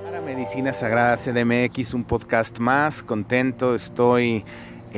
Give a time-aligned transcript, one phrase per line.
[0.04, 3.02] Para Medicina Sagrada CDMX, un podcast más.
[3.02, 4.44] Contento, estoy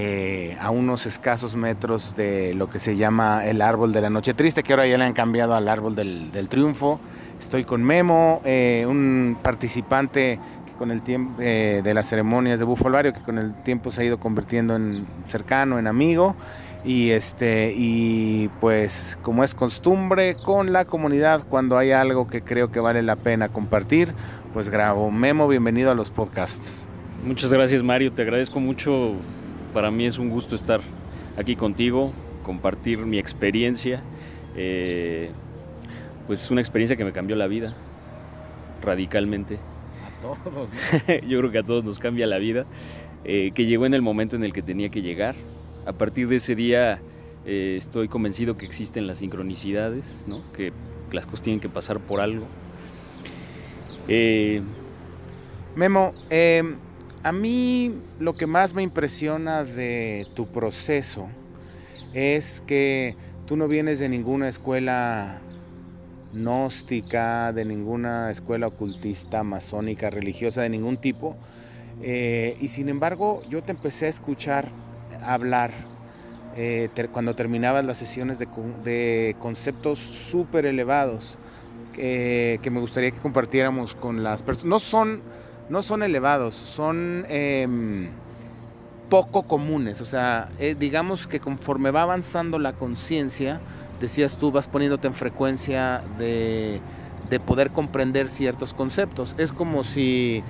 [0.00, 4.32] eh, a unos escasos metros de lo que se llama el árbol de la noche
[4.32, 7.00] triste, que ahora ya le han cambiado al árbol del, triunfo.
[7.40, 10.38] Estoy con Memo, eh, un participante
[10.78, 14.02] con el tiempo eh, de las ceremonias de Bufo Alvario, que con el tiempo se
[14.02, 16.36] ha ido convirtiendo en cercano, en amigo.
[16.84, 22.70] Y este, y pues como es costumbre con la comunidad, cuando hay algo que creo
[22.70, 24.14] que vale la pena compartir,
[24.54, 25.10] pues grabo.
[25.10, 26.86] Memo, bienvenido a los podcasts.
[27.24, 29.16] Muchas gracias Mario, te agradezco mucho.
[29.78, 30.80] Para mí es un gusto estar
[31.36, 34.02] aquí contigo, compartir mi experiencia.
[34.56, 35.30] Eh,
[36.26, 37.76] pues es una experiencia que me cambió la vida
[38.82, 39.60] radicalmente.
[40.04, 40.68] A todos.
[41.28, 42.66] Yo creo que a todos nos cambia la vida,
[43.24, 45.36] eh, que llegó en el momento en el que tenía que llegar.
[45.86, 47.00] A partir de ese día
[47.46, 50.42] eh, estoy convencido que existen las sincronicidades, ¿no?
[50.54, 50.72] que
[51.12, 52.46] las cosas tienen que pasar por algo.
[54.08, 54.60] Eh,
[55.76, 56.64] Memo, eh,
[57.22, 61.28] a mí lo que más me impresiona de tu proceso
[62.14, 63.16] es que
[63.46, 65.40] tú no vienes de ninguna escuela
[66.32, 71.36] gnóstica, de ninguna escuela ocultista, masónica, religiosa, de ningún tipo.
[72.02, 74.68] eh, y sin embargo, yo te empecé a escuchar
[75.22, 75.72] hablar
[76.56, 81.38] eh, cuando terminabas las sesiones de, con- de conceptos súper elevados
[81.94, 84.68] que, que me gustaría que compartiéramos con las personas.
[84.70, 85.22] No son,
[85.68, 88.08] no son elevados, son em,
[89.08, 90.00] poco comunes.
[90.00, 93.60] O sea, eh, digamos que conforme va avanzando la conciencia,
[94.00, 96.80] decías tú, vas poniéndote en frecuencia de,
[97.30, 99.34] de poder comprender ciertos conceptos.
[99.38, 100.42] Es como si,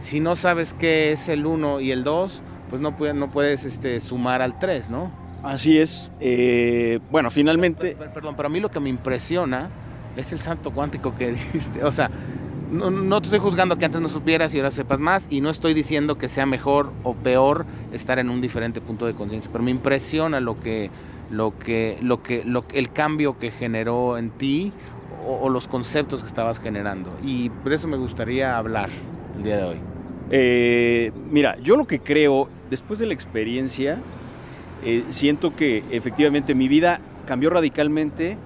[0.00, 3.64] si no sabes qué es el 1 y el 2, pues no, puede- no puedes
[3.64, 5.10] este, sumar al 3, ¿no?
[5.42, 6.10] así es.
[6.20, 7.94] Eh, bueno, finalmente...
[7.96, 9.68] Per- Perdón, pero a mí lo que me impresiona
[10.16, 11.84] es el salto cuántico que dijiste.
[11.84, 12.10] O sea,
[12.74, 15.50] no, no te estoy juzgando que antes no supieras y ahora sepas más, y no
[15.50, 19.64] estoy diciendo que sea mejor o peor estar en un diferente punto de conciencia, pero
[19.64, 20.90] me impresiona lo que,
[21.30, 22.42] lo que, lo que,
[22.74, 24.72] el cambio que generó en ti
[25.26, 27.10] o, o los conceptos que estabas generando.
[27.24, 28.90] Y de eso me gustaría hablar
[29.36, 29.94] el día de hoy.
[30.30, 33.98] Eh, mira, yo lo que creo, después de la experiencia,
[34.84, 38.36] eh, siento que efectivamente mi vida cambió radicalmente.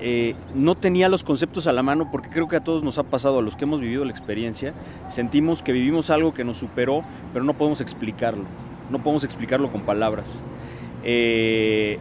[0.00, 3.04] Eh, no tenía los conceptos a la mano porque creo que a todos nos ha
[3.04, 4.74] pasado, a los que hemos vivido la experiencia,
[5.08, 8.44] sentimos que vivimos algo que nos superó, pero no podemos explicarlo,
[8.90, 10.36] no podemos explicarlo con palabras.
[11.04, 11.98] Eh,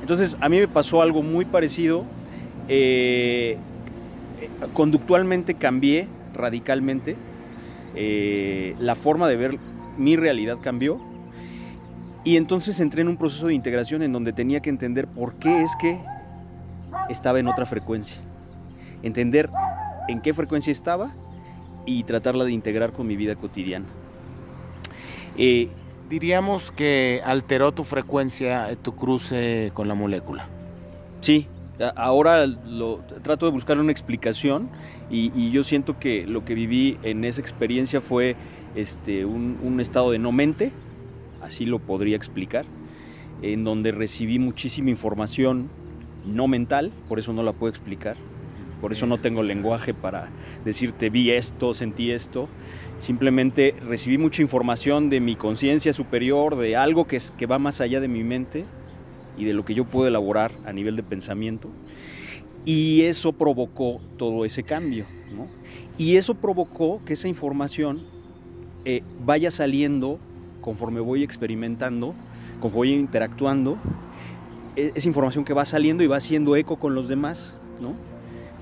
[0.00, 2.04] entonces a mí me pasó algo muy parecido.
[2.68, 3.58] Eh,
[4.72, 7.16] conductualmente cambié radicalmente.
[8.78, 9.58] La forma de ver
[9.98, 11.00] mi realidad cambió.
[12.24, 15.62] Y entonces entré en un proceso de integración en donde tenía que entender por qué
[15.62, 15.98] es que
[17.08, 18.16] estaba en otra frecuencia.
[19.02, 19.50] Entender
[20.08, 21.12] en qué frecuencia estaba
[21.86, 23.86] y tratarla de integrar con mi vida cotidiana.
[25.36, 25.68] Eh,
[26.12, 30.46] Diríamos que alteró tu frecuencia, eh, tu cruce con la molécula.
[31.22, 31.46] Sí,
[31.96, 34.68] ahora lo, trato de buscar una explicación
[35.10, 38.36] y, y yo siento que lo que viví en esa experiencia fue
[38.74, 40.70] este, un, un estado de no mente,
[41.40, 42.66] así lo podría explicar,
[43.40, 45.70] en donde recibí muchísima información
[46.26, 48.16] no mental, por eso no la puedo explicar,
[48.80, 50.28] por eso no tengo lenguaje para
[50.64, 52.48] decirte vi esto, sentí esto,
[52.98, 57.80] simplemente recibí mucha información de mi conciencia superior, de algo que, es, que va más
[57.80, 58.64] allá de mi mente
[59.36, 61.68] y de lo que yo puedo elaborar a nivel de pensamiento.
[62.64, 65.06] Y eso provocó todo ese cambio.
[65.34, 65.48] ¿no?
[65.98, 68.02] Y eso provocó que esa información
[68.84, 70.18] eh, vaya saliendo
[70.60, 72.14] conforme voy experimentando,
[72.60, 73.78] conforme voy interactuando.
[74.76, 77.54] E- Es información que va saliendo y va haciendo eco con los demás.
[77.80, 77.94] ¿no?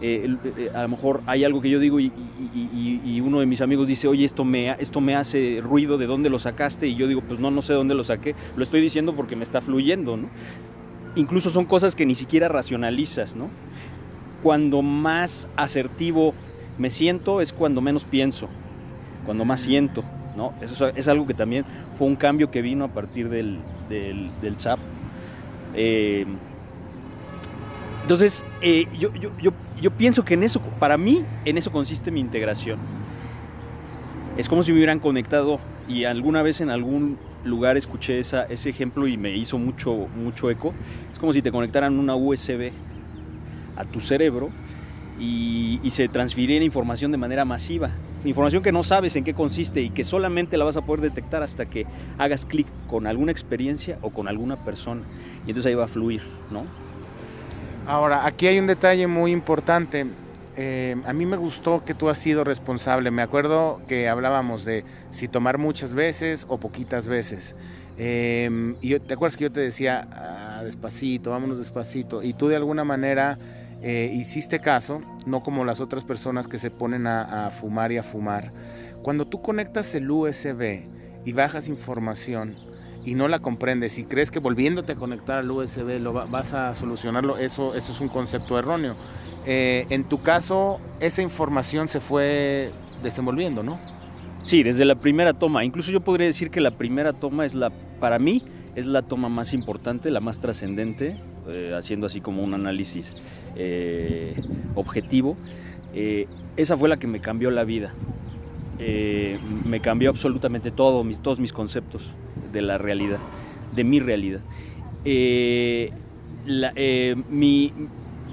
[0.03, 3.41] Eh, eh, a lo mejor hay algo que yo digo y, y- y- y uno
[3.41, 6.89] de mis amigos dice, oye, esto me, esto me hace ruido, ¿de dónde lo sacaste?
[6.89, 9.43] Y yo digo, pues no, no sé dónde lo saqué, lo estoy diciendo porque me
[9.43, 10.31] está fluyendo, ¿no?
[11.17, 13.51] Incluso son cosas que ni siquiera racionalizas, ¿no?
[14.43, 16.33] Cuando más asertivo
[16.79, 18.49] me siento es cuando menos pienso,
[19.27, 20.03] cuando más siento,
[20.35, 20.55] ¿no?
[20.63, 21.67] Eso es, es algo que también
[21.99, 23.59] fue un cambio que vino a partir del,
[23.91, 24.79] del, del SAP.
[25.75, 26.27] Eh,
[28.03, 32.79] entonces, eh, yo, pienso que en eso, para mí, en eso consiste mi integración.
[34.37, 39.07] Es como si me hubieran conectado y alguna vez en algún lugar escuché ese ejemplo
[39.07, 40.73] y me hizo mucho, mucho eco.
[41.13, 42.73] Es como si te conectaran una USB
[43.77, 44.51] a tu cerebro
[45.21, 47.91] y, y se transfiriera información de manera masiva.
[48.25, 51.43] Información que no sabes en qué consiste y que solamente la vas a poder detectar
[51.43, 51.87] hasta que
[52.19, 55.03] hagas clic con alguna experiencia o con alguna persona.
[55.47, 56.65] Y entonces ahí va a fluir, ¿no?
[57.87, 60.07] Ahora, aquí hay un detalle muy importante.
[60.57, 63.11] Eh, a mí me gustó que tú has sido responsable.
[63.11, 67.55] Me acuerdo que hablábamos de si tomar muchas veces o poquitas veces.
[67.97, 72.23] Eh, y te acuerdas que yo te decía, ah, despacito, vámonos despacito.
[72.23, 73.39] Y tú de alguna manera
[73.83, 78.03] eh, hiciste caso, no como las otras personas que se ponen a, fumar y a
[78.03, 78.53] fumar.
[79.03, 80.85] Cuando tú conectas el USB
[81.25, 82.55] y bajas información,
[83.03, 86.53] y no la comprendes y crees que volviéndote a conectar al USB lo va, vas
[86.53, 88.95] a solucionarlo, eso, eso es un concepto erróneo.
[89.47, 92.71] Eh, en tu caso, esa información se fue
[93.03, 93.79] desenvolviendo, ¿no?
[94.45, 95.65] Sí, desde la primera toma.
[95.65, 98.45] Incluso yo podría decir que la primera toma es la, para mí,
[98.75, 101.17] es la toma más importante, la más trascendente,
[101.49, 103.15] eh, haciendo así como un análisis
[103.57, 104.35] eh,
[104.75, 105.37] objetivo.
[105.95, 106.27] Eh,
[106.57, 107.95] esa fue la que me cambió la vida.
[109.67, 112.15] Me cambió absolutamente todo, mis, todos mis conceptos
[112.51, 113.19] de la realidad,
[113.77, 114.41] de mi realidad.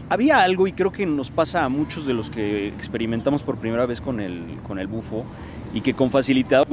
[0.10, 3.86] Había algo, y creo que nos pasa a muchos de los que experimentamos por primera
[3.86, 5.26] vez con el, con el bufo,
[5.74, 6.66] y que con facilidad,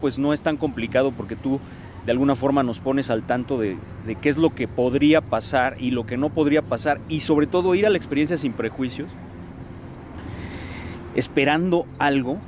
[0.00, 1.58] pues no es tan complicado porque tú
[2.06, 3.76] de alguna forma nos pones al tanto de,
[4.06, 7.46] de qué es lo que podría pasar y lo que no podría pasar, y sobre
[7.46, 9.10] todo ir a la experiencia sin prejuicios,
[11.14, 12.38] esperando algo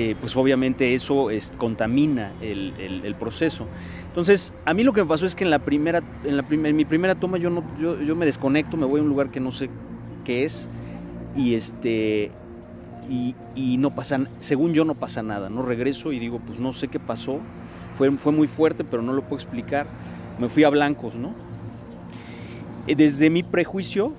[0.00, 3.66] eh, pues obviamente eso es, contamina el, proceso.
[4.06, 6.76] Entonces, a mí lo que me pasó es que en la primera, en, la en
[6.76, 9.40] mi primera toma yo, no, yo, yo, me desconecto, me voy a un lugar que
[9.40, 9.70] no sé
[10.24, 10.68] qué es
[11.34, 12.30] y este
[13.08, 16.72] y, y, no pasa, según yo no pasa nada, no regreso y digo, pues no
[16.72, 17.40] sé qué pasó,
[17.94, 19.86] fue, fue muy fuerte, pero no lo puedo explicar.
[20.38, 21.32] Me fui a blancos, ¿no?
[22.86, 24.12] Eh, desde mi prejuicio,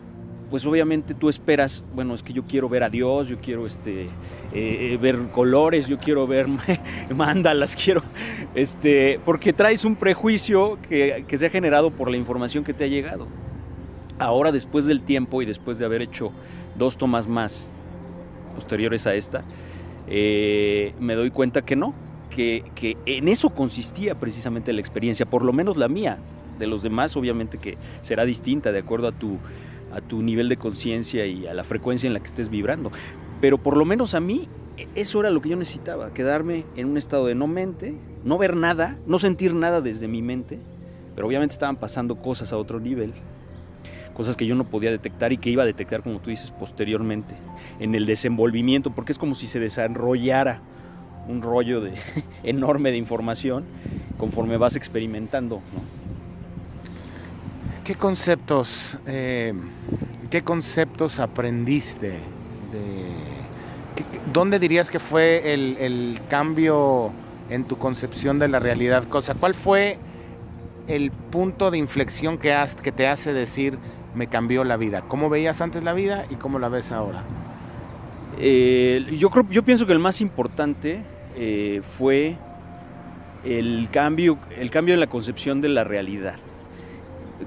[0.50, 4.10] pues obviamente tú esperas, bueno, es que yo quiero ver a Dios, yo quiero este,
[4.54, 6.48] eh, ver colores, yo quiero ver
[7.16, 8.04] mándalas, quiero,
[8.54, 12.84] este, porque traes un prejuicio que, que, se ha generado por la información que te
[12.84, 13.28] ha llegado.
[14.18, 16.32] Ahora, después del tiempo y después de haber hecho
[16.78, 17.70] dos tomas más
[18.60, 19.44] posteriores a esta,
[20.08, 21.94] eh, me doy cuenta que no,
[22.30, 26.18] que, que en eso consistía precisamente la experiencia, por lo menos la mía.
[26.60, 29.38] De los demás, obviamente que será distinta de acuerdo a tu,
[29.94, 32.92] a tu nivel de conciencia y a la frecuencia en la que estés vibrando.
[33.40, 34.50] Pero por lo menos a mí
[34.96, 38.56] eso era lo que yo necesitaba, quedarme en un estado de no mente, no ver
[38.56, 40.60] nada, no sentir nada desde mi mente,
[41.16, 43.14] pero obviamente estaban pasando cosas a otro nivel,
[44.20, 47.36] cosas que yo no podía detectar y que iba a detectar, como tú dices, posteriormente,
[47.80, 50.60] en el desenvolvimiento, porque es como si se desarrollara
[51.30, 51.94] un rollo de,
[52.44, 53.64] enorme de información
[54.18, 55.62] conforme vas experimentando.
[57.86, 59.54] ¿Qué conceptos, eh,
[60.30, 62.10] qué conceptos aprendiste?
[62.10, 63.06] De,
[63.96, 67.12] ¿qué, ¿Dónde dirías que fue el, el, cambio
[67.50, 69.06] en tu concepción de la realidad?
[69.10, 69.98] O sea, ¿cuál fue
[70.90, 73.78] el punto de inflexión que, has, que te hace decir
[74.16, 75.04] me cambió la vida?
[75.08, 77.24] ¿Cómo veías antes la vida y cómo la ves ahora?
[78.38, 81.04] Eh, yo, creo, yo pienso que el más importante
[81.36, 82.38] eh, fue
[83.44, 86.36] el cambio, el cambio en la concepción de la realidad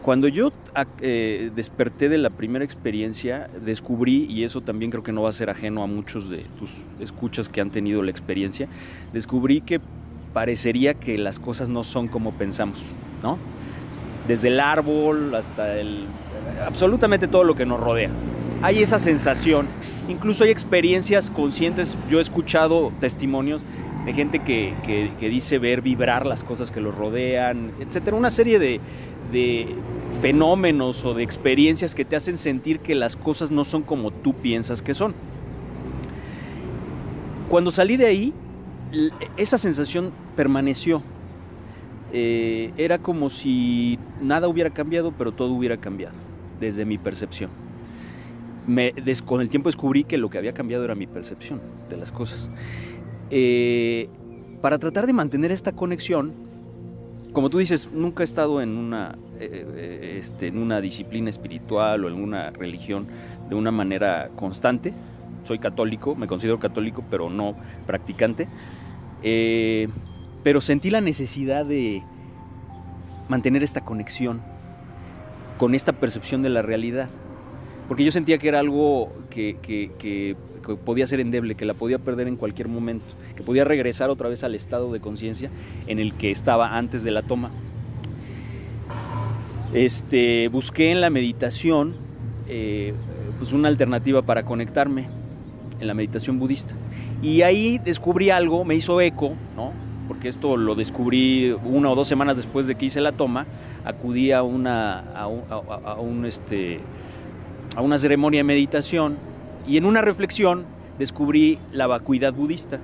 [0.00, 0.52] cuando yo
[1.00, 5.32] eh, desperté de la primera experiencia, descubrí, y eso también creo que no va a
[5.32, 8.68] ser ajeno a muchos de tus escuchas que han tenido la experiencia,
[9.12, 9.80] descubrí que
[10.32, 12.82] parecería que las cosas no son como pensamos,
[13.22, 13.38] ¿no?
[14.26, 16.06] Desde el árbol hasta el...
[16.64, 18.10] absolutamente todo lo que nos rodea.
[18.62, 19.66] Hay esa sensación,
[20.08, 23.64] incluso hay experiencias conscientes, yo he escuchado testimonios
[24.04, 28.58] de gente que, que, dice ver vibrar las cosas que los rodean, etcétera, una serie
[28.58, 28.80] de,
[29.32, 29.74] de
[30.20, 34.34] fenómenos o de experiencias que te hacen sentir que las cosas no son como tú
[34.34, 35.14] piensas que son.
[37.48, 38.32] Cuando salí de ahí,
[39.36, 41.02] esa sensación permaneció.
[42.12, 46.14] Eh, era como si nada hubiera cambiado, pero todo hubiera cambiado,
[46.60, 47.50] desde mi percepción.
[48.66, 51.96] Me, des, con el tiempo descubrí que lo que había cambiado era mi percepción de
[51.96, 52.50] las cosas.
[53.30, 54.08] Eh,
[54.60, 56.34] para tratar de mantener esta conexión,
[57.32, 62.08] como tú dices, nunca he estado en una, eh, este, en una disciplina espiritual o
[62.08, 63.06] en una religión
[63.48, 64.92] de una manera constante.
[65.44, 68.48] Soy católico, me considero católico, pero no practicante.
[69.22, 69.88] Eh,
[70.42, 72.02] pero sentí la necesidad de
[73.28, 74.42] mantener esta conexión
[75.58, 77.08] con esta percepción de la realidad.
[77.88, 80.36] Porque yo sentía que era algo que,
[80.84, 83.06] podía ser endeble, que la podía perder en cualquier momento,
[83.36, 85.50] que podía regresar otra vez al estado de conciencia
[85.86, 87.50] en el que estaba antes de la toma.
[89.72, 91.94] Este, busqué en la meditación
[92.48, 92.92] eh,
[93.38, 95.08] pues una alternativa para conectarme
[95.80, 96.74] en la meditación budista.
[97.22, 99.72] Y ahí descubrí algo, me hizo eco, ¿no?
[100.12, 103.46] Porque esto lo descubrí una o dos semanas después de que hice la toma,
[103.82, 106.80] acudí a una, a un, este,
[107.74, 109.16] a una ceremonia de meditación
[109.66, 110.64] y en una reflexión
[110.98, 112.78] descubrí la vacuidad budista.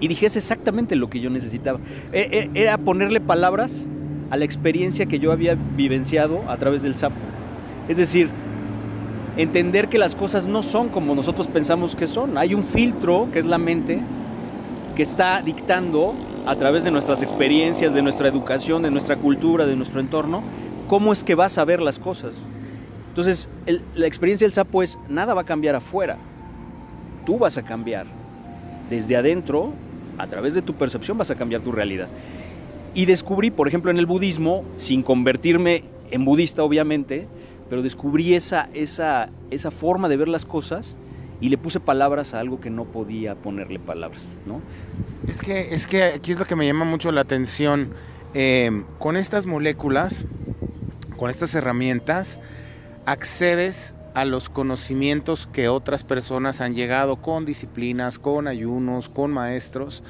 [0.00, 1.78] Y dije, es exactamente lo que yo necesitaba.
[2.12, 3.86] E, e, era ponerle palabras
[4.30, 7.14] a la experiencia que yo había vivenciado a través del sapo.
[7.88, 8.28] Es decir,
[9.36, 12.38] entender que las cosas no son como nosotros pensamos que son.
[12.38, 14.00] Hay un filtro, que es la mente,
[14.98, 16.12] que está dictando
[16.44, 20.42] a través de nuestras experiencias, de nuestra educación, de nuestra cultura, de nuestro entorno,
[20.88, 22.34] cómo es que vas a ver las cosas.
[23.10, 23.48] Entonces,
[23.94, 26.16] la experiencia del sapo es, nada va a cambiar afuera,
[27.24, 28.06] tú vas a cambiar.
[28.90, 29.72] Desde adentro,
[30.18, 32.08] a través de tu percepción, vas a cambiar tu realidad.
[32.92, 37.28] Y descubrí, por ejemplo, en el budismo, sin convertirme en budista, obviamente,
[37.70, 40.96] pero descubrí esa, esa, esa forma de ver las cosas
[41.40, 44.60] y le puse palabras a algo que no podía ponerle palabras, ¿no?
[45.28, 47.90] Es que, es que aquí es lo que me llama mucho la atención.
[48.34, 50.24] Eh, con estas moléculas,
[51.16, 52.40] con estas herramientas,
[53.06, 60.02] accedes a los conocimientos que otras personas han llegado con disciplinas, con ayunos, con maestros.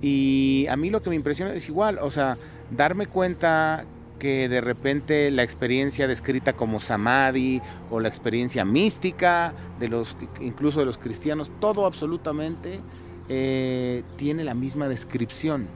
[0.00, 2.38] Y a mí lo que me impresiona es igual, o sea,
[2.70, 3.84] darme cuenta
[4.18, 10.80] que de repente la experiencia descrita como samadhi o la experiencia mística de los incluso
[10.80, 12.80] de los cristianos todo absolutamente
[13.28, 15.66] eh, tiene la misma descripción.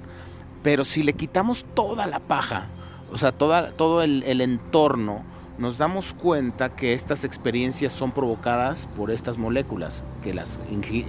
[0.62, 2.68] Pero si le quitamos toda la paja
[3.12, 5.24] o sea toda, todo el, entorno
[5.58, 10.58] nos damos cuenta que estas experiencias son provocadas por estas moléculas, que las,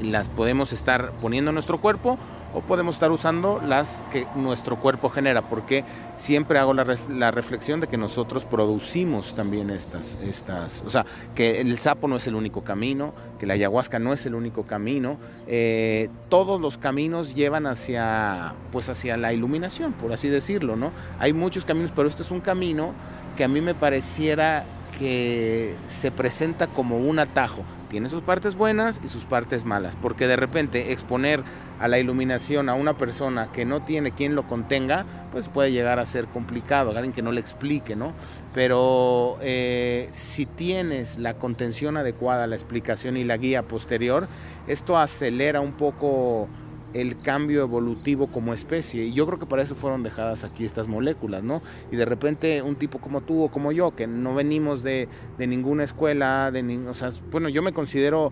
[0.01, 2.17] las podemos estar poniendo en nuestro cuerpo
[2.53, 5.83] o podemos estar usando las que nuestro cuerpo genera, porque
[6.17, 11.05] siempre hago la, la, reflexión de que nosotros producimos también estas, estas, o sea,
[11.35, 14.65] que el sapo no es el único camino, que la ayahuasca no es el único
[14.65, 15.17] camino,
[15.47, 20.91] eh, todos los caminos llevan hacia, pues hacia la iluminación, por así decirlo, ¿no?
[21.19, 22.93] Hay muchos caminos, pero este es un camino
[23.37, 24.65] que a mí me pareciera
[24.97, 27.63] que se presenta como un atajo.
[27.89, 31.43] Tiene sus partes buenas y sus partes malas, porque de repente exponer
[31.79, 35.99] a la iluminación a una persona que no tiene quien lo contenga, pues puede llegar
[35.99, 38.13] a ser complicado, alguien que no le explique, ¿no?
[38.53, 44.27] Pero eh, si tienes la contención adecuada, la explicación y la guía posterior,
[44.67, 46.47] esto acelera un poco
[46.93, 49.05] el cambio evolutivo como especie.
[49.05, 51.61] Y yo creo que para eso fueron dejadas aquí estas moléculas, ¿no?
[51.91, 55.07] Y de repente un tipo como tú o como yo, que no venimos de,
[55.37, 58.31] ninguna escuela, de o sea, bueno, yo me considero,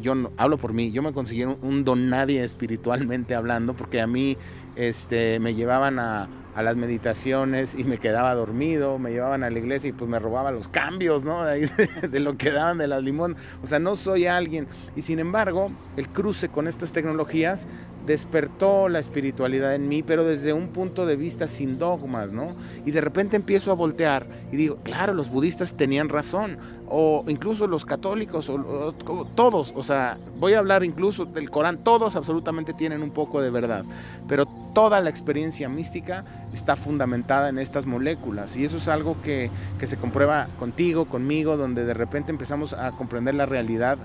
[0.00, 4.06] yo no, hablo por mí, yo me considero un don nadie espiritualmente hablando, porque a
[4.06, 4.36] mí
[4.76, 9.58] este, me llevaban a, a las meditaciones y me quedaba dormido, me llevaban a la
[9.58, 11.44] iglesia y pues me robaba los cambios, ¿no?
[11.44, 11.68] De,
[12.10, 13.36] de, lo que daban de las limón.
[13.62, 14.66] O sea, no soy alguien.
[14.96, 17.66] Y sin embargo, el cruce con estas tecnologías
[18.06, 22.54] despertó la espiritualidad en mí, pero desde un punto de vista sin dogmas, ¿no?
[22.84, 26.58] Y de repente empiezo a voltear y digo, claro, los budistas tenían razón,
[26.88, 28.92] o incluso los católicos, o,
[29.34, 33.50] todos, o sea, voy a hablar incluso del Corán, todos absolutamente tienen un poco de
[33.50, 33.84] verdad,
[34.28, 39.50] pero toda la experiencia mística está fundamentada en estas moléculas y eso es algo que,
[39.80, 43.98] que se comprueba contigo, conmigo, donde de repente empezamos a comprender la realidad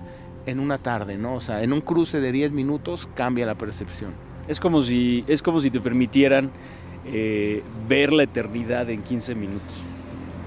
[0.46, 1.36] en una tarde, ¿no?
[1.36, 4.14] O sea, en un cruce de 10 minutos cambia la percepción.
[4.48, 6.52] Es como si, es como si te permitieran
[7.06, 9.76] eh, ver la eternidad en 15 minutos.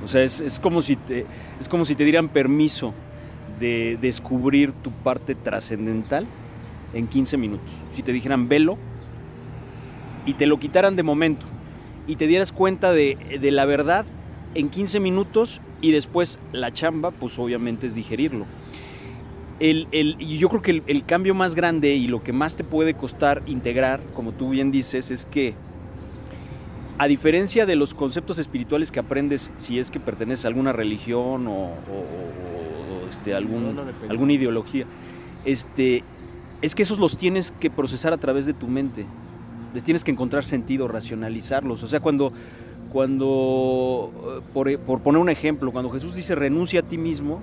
[0.04, 1.26] O sea, es, es, como si te,
[1.58, 2.92] es como si te dieran permiso
[3.58, 6.26] de descubrir tu parte trascendental
[6.92, 7.72] en 15 minutos.
[7.94, 8.76] Si te dijeran velo
[10.26, 11.46] y te lo quitaran de momento
[12.06, 14.04] y te dieras cuenta de, de la verdad
[14.54, 18.46] en 15 minutos y después la chamba, pues obviamente es digerirlo.
[19.60, 22.64] El, el, yo creo que el, el, cambio más grande y lo que más te
[22.64, 25.54] puede costar integrar, como tú bien dices, es que
[26.98, 31.46] a diferencia de los conceptos espirituales que aprendes si es que perteneces a alguna religión
[31.46, 34.86] o, o, o este, algún, alguna ideología,
[35.44, 36.04] este,
[36.62, 39.06] es que esos los tienes que procesar a través de tu mente.
[39.72, 41.82] Les tienes que encontrar sentido, racionalizarlos.
[41.82, 42.32] O sea, cuando,
[42.92, 47.40] cuando por, por poner un ejemplo, cuando Jesús dice renuncia a ti mismo,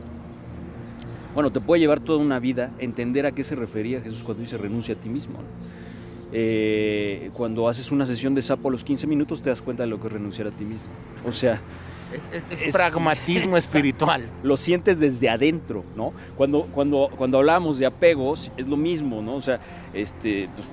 [1.34, 4.58] bueno, te puede llevar toda una vida entender a qué se refería Jesús cuando dice
[4.58, 5.40] renuncia a ti mismo.
[5.40, 5.92] ¿no?
[6.34, 9.90] Eh, cuando haces una sesión de sapo a los 15 minutos te das cuenta de
[9.90, 10.88] lo que es renunciar a ti mismo.
[11.26, 11.62] O sea,
[12.50, 14.24] Es, pragmatismo espiritual.
[14.44, 16.14] Lo sientes desde adentro, ¿no?
[16.38, 19.36] Cuando, cuando, cuando hablamos de apegos, es lo mismo, ¿no?
[19.36, 19.60] O sea,
[19.94, 20.70] este, pues,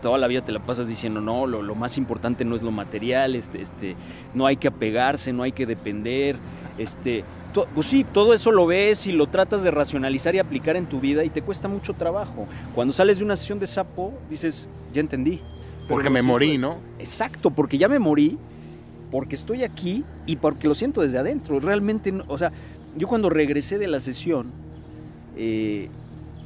[0.00, 2.70] toda la vida te la pasas diciendo, no, lo, lo, más importante no es lo
[2.70, 3.96] material, este, este,
[4.34, 6.36] no hay que apegarse, no hay que depender,
[6.78, 10.86] este, pues sí, todo eso lo ves y lo tratas de racionalizar y aplicar en
[10.86, 12.46] tu vida y te cuesta mucho trabajo.
[12.74, 15.40] Cuando sales de una sesión de sapo, dices, ya entendí.
[15.88, 16.78] Porque me morí, ¿no?
[16.98, 18.38] Exacto, porque ya me morí,
[19.10, 21.58] porque estoy aquí y porque lo siento desde adentro.
[21.58, 22.52] Realmente, o sea,
[22.96, 24.52] yo cuando regresé de la sesión,
[25.36, 25.88] eh,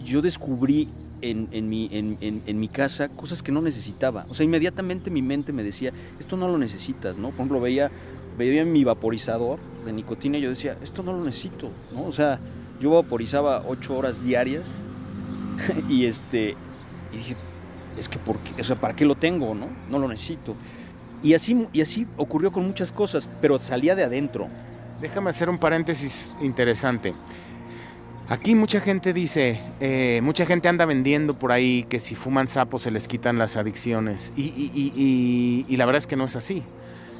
[0.04, 0.88] yo descubrí
[1.20, 4.26] en, mi, en, mi, casa cosas que no necesitaba.
[4.28, 7.28] O sea, inmediatamente mi mente me decía, esto no lo necesitas, ¿no?
[7.28, 7.90] Por ejemplo, veía
[8.36, 12.04] veía mi vaporizador de nicotina y yo decía, esto no lo necesito, ¿no?
[12.04, 12.38] O sea,
[12.80, 14.64] yo vaporizaba ocho horas diarias
[15.88, 16.56] y este,
[17.12, 17.36] y dije,
[17.98, 18.60] es que, ¿por qué?
[18.60, 19.68] O sea, ¿para qué lo tengo, no?
[19.90, 20.54] No lo necesito.
[21.22, 24.48] Y así, y así ocurrió con muchas cosas, pero salía de adentro.
[25.00, 27.14] Déjame hacer un paréntesis interesante.
[28.28, 32.82] Aquí mucha gente dice, eh, mucha gente anda vendiendo por ahí que si fuman sapos
[32.82, 34.32] se les quitan las adicciones.
[34.34, 36.62] Y, y, y la verdad es que no es así.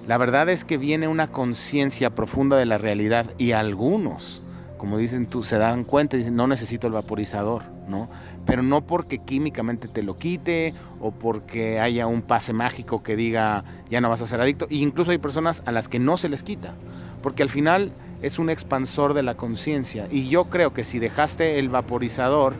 [0.07, 4.43] La verdad es que viene una conciencia profunda de la realidad y algunos,
[4.77, 8.11] como dicen tú, se dan cuenta y dicen, no necesito el vaporizador, ¿no?
[8.45, 13.65] Pero no porque químicamente te lo quite o porque haya un pase mágico que diga,
[13.89, 14.67] ya no vas a ser adicto.
[14.69, 16.75] E incluso hay personas a las que no se les quita,
[17.23, 20.07] porque al final es un expansor de la conciencia.
[20.11, 22.55] Y yo creo que si dejaste el vaporizador,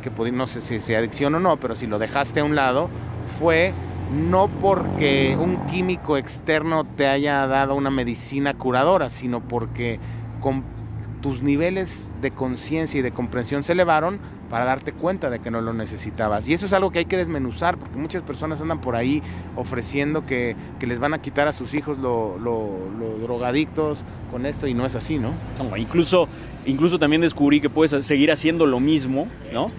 [0.00, 2.88] que no sé si es adicción o no, pero si lo dejaste a un lado,
[3.38, 3.72] fue
[4.12, 9.98] no porque un químico externo te haya dado una medicina curadora, sino porque
[10.40, 10.62] con
[11.20, 14.20] tus niveles de conciencia y de comprensión se elevaron
[14.50, 16.46] para darte cuenta de que no lo necesitabas.
[16.48, 19.22] Y eso es algo que hay que desmenuzar, porque muchas personas andan por ahí
[19.56, 24.84] ofreciendo que, les van a quitar a sus hijos los drogadictos con esto y no
[24.84, 25.30] es así, ¿no?
[25.58, 26.28] no incluso,
[26.66, 29.70] incluso también descubrí que puedes seguir haciendo lo mismo, ¿no?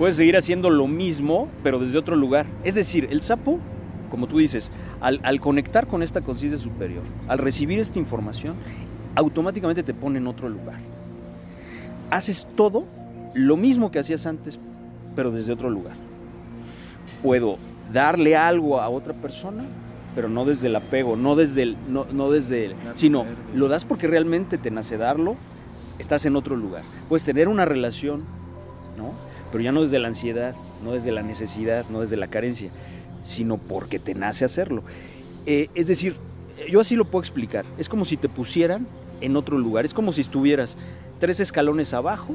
[0.00, 2.46] Puedes seguir haciendo lo mismo, pero desde otro lugar.
[2.64, 3.58] Es decir, el sapo,
[4.10, 8.54] como tú dices, al, conectar con esta conciencia superior, al recibir esta información,
[9.14, 10.80] automáticamente te pone en otro lugar.
[12.10, 12.86] Haces todo
[13.34, 14.58] lo mismo que hacías antes,
[15.14, 15.96] pero desde otro lugar.
[17.22, 17.58] Puedo
[17.92, 19.64] darle algo a otra persona,
[20.14, 23.84] pero no desde el apego, no desde el, no, no desde el, sino lo das
[23.84, 25.36] porque realmente te nace darlo,
[25.98, 26.84] estás en otro lugar.
[27.06, 28.24] Puedes tener una relación,
[28.96, 29.29] ¿no?
[29.50, 32.70] Pero ya no desde la ansiedad, no desde la necesidad, no desde la carencia,
[33.24, 34.82] sino porque te nace hacerlo.
[35.46, 36.16] Eh, es decir,
[36.70, 37.64] yo así lo puedo explicar.
[37.78, 38.86] Es como si te pusieran
[39.20, 40.76] en otro lugar, es como si estuvieras
[41.18, 42.34] tres escalones abajo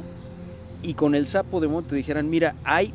[0.82, 2.94] y con el sapo de monte te dijeran, mira, hay,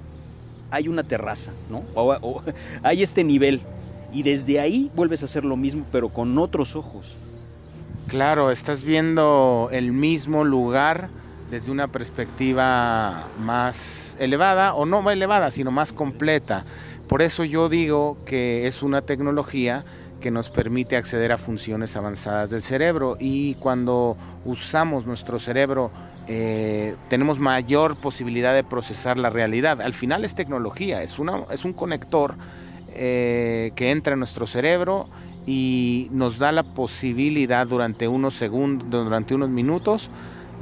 [0.70, 1.82] hay una terraza, ¿no?
[1.94, 2.42] O,
[2.82, 3.60] hay este nivel.
[4.12, 7.16] Y desde ahí vuelves a hacer lo mismo, pero con otros ojos.
[8.08, 11.10] Claro, estás viendo el mismo lugar
[11.50, 16.64] desde una perspectiva más elevada, o no elevada, sino más completa.
[17.08, 19.84] Por eso yo digo que es una tecnología
[20.20, 25.90] que nos permite acceder a funciones avanzadas del cerebro y cuando usamos nuestro cerebro
[26.28, 29.80] eh, tenemos mayor posibilidad de procesar la realidad.
[29.80, 32.34] Al final es tecnología, es, una, es un conector
[32.94, 35.08] eh, que entra en nuestro cerebro
[35.46, 40.10] y nos da la posibilidad durante unos segundos, durante unos minutos,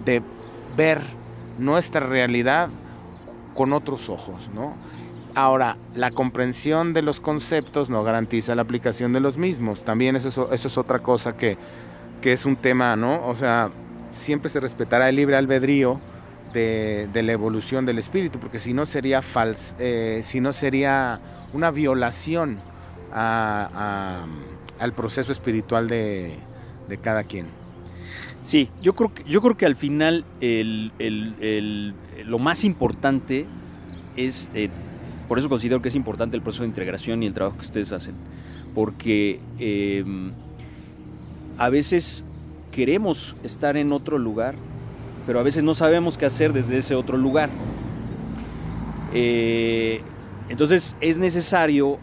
[0.05, 0.22] de
[0.78, 1.02] ver
[1.58, 2.70] nuestra realidad
[3.54, 4.76] con otros ojos, ¿no?
[5.34, 9.82] Ahora, la comprensión de los conceptos no garantiza la aplicación de los mismos.
[9.82, 11.58] También eso es, otra cosa que,
[12.22, 13.26] es un tema, ¿no?
[13.26, 13.70] O sea,
[14.10, 16.00] siempre se respetará el libre albedrío
[16.52, 21.20] de, la evolución del espíritu, porque si no sería fals, eh, si no sería
[21.52, 22.58] una violación
[23.12, 26.38] al proceso espiritual de
[27.02, 27.58] cada quien.
[28.42, 30.24] Sí, yo creo que, yo creo que al final
[32.24, 33.46] lo más importante
[34.16, 34.70] es, eh,
[35.27, 37.92] por eso considero que es importante el proceso de integración y el trabajo que ustedes
[37.92, 38.14] hacen,
[38.74, 40.33] porque em,
[41.59, 42.24] a veces
[42.70, 44.55] queremos estar en otro lugar,
[45.27, 47.51] pero a veces no sabemos qué hacer desde ese otro lugar.
[49.12, 50.01] Eh,
[50.48, 51.98] entonces es necesario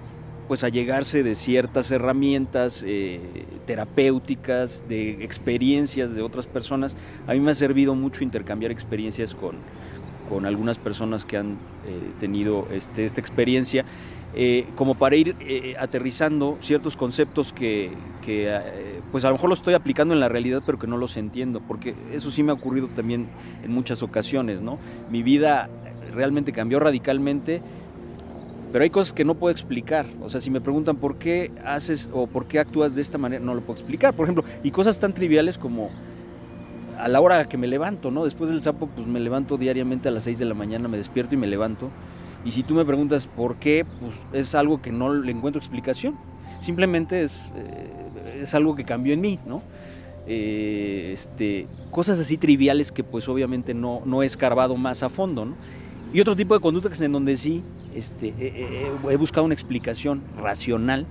[0.48, 3.20] pues allegarse de ciertas herramientas eh,
[3.66, 6.96] terapéuticas, de experiencias de otras personas.
[7.28, 9.56] A mí me ha servido mucho intercambiar experiencias con,
[10.30, 11.54] con algunas personas que han
[11.88, 13.86] eh, tenido este, esta experiencia,
[14.38, 15.36] eh, como para ir
[15.80, 20.62] aterrizando ciertos conceptos que, que pues a lo mejor los estoy aplicando en la realidad,
[20.66, 23.28] pero que no los entiendo, porque eso sí me ha ocurrido también
[23.64, 24.78] en muchas ocasiones, ¿no?
[25.10, 25.70] Mi vida
[26.14, 27.62] realmente cambió radicalmente
[28.76, 30.06] Pero hay cosas que no puedo explicar.
[30.22, 33.42] O sea, si me preguntan por qué haces o por qué actúas de esta manera,
[33.42, 34.14] no lo puedo explicar.
[34.14, 35.92] Por ejemplo, y cosas tan triviales como
[37.00, 38.26] a la hora que me levanto, ¿no?
[38.26, 41.36] Después del sapo, pues me levanto diariamente a las 6 de la mañana, me despierto
[41.36, 41.90] y me levanto.
[42.44, 46.18] Y si tú me preguntas por qué, pues es algo que no le encuentro explicación.
[46.60, 49.62] Simplemente es, eh, es algo que cambió en mí, ¿no?
[50.28, 55.46] Eh, este, cosas así triviales que pues obviamente no, no he escarbado más a fondo,
[55.46, 55.56] ¿no?
[56.16, 57.62] Y otro tipo de conductas en donde sí
[57.94, 61.06] este, he buscado una explicación racional,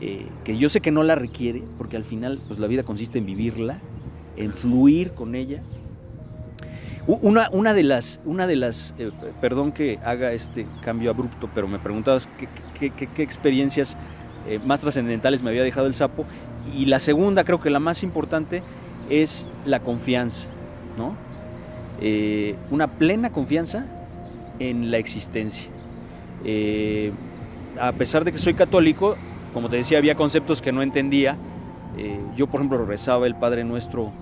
[0.00, 3.18] eh, que yo sé que no la requiere, porque al final pues la vida consiste
[3.18, 3.80] en vivirla,
[4.36, 5.64] en fluir con ella.
[7.08, 11.66] Una, una de las, una de las eh, perdón que haga este cambio abrupto, pero
[11.66, 12.28] me preguntabas
[12.78, 13.96] qué, experiencias
[14.46, 16.24] eh, más trascendentales me había dejado el sapo.
[16.72, 18.62] Y la segunda, creo que la más importante,
[19.08, 20.46] es la confianza,
[20.96, 21.16] ¿no?
[22.70, 23.84] una plena confianza
[24.60, 25.70] en la existencia.
[26.44, 27.10] Eh,
[27.80, 29.16] a pesar de que soy católico,
[29.52, 31.36] como te decía, había conceptos que no entendía.
[31.98, 34.12] Eh, yo, por ejemplo, rezaba el Padre Nuestro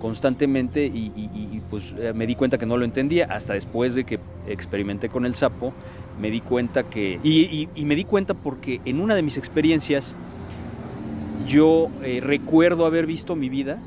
[0.00, 4.20] constantemente y, pues eh, me di cuenta que no lo entendía hasta después de que
[4.46, 5.72] experimenté con el sapo
[6.20, 10.14] me di cuenta que y, me di cuenta porque en una de mis experiencias
[11.46, 11.88] yo
[12.20, 13.78] recuerdo haber visto mi vida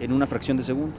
[0.00, 0.96] en una fracción de segundo